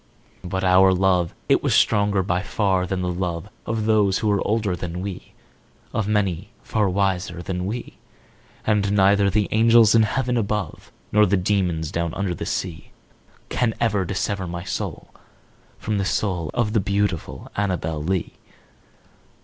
[0.43, 4.41] But our love it was stronger by far than the love Of those who were
[4.47, 5.33] older than we
[5.93, 7.97] Of many far wiser than we
[8.65, 12.89] And neither the angels in heaven above, Nor the demons down under the sea,
[13.49, 15.11] Can ever dissever my soul
[15.77, 18.33] from the soul Of the beautiful Annabel Lee.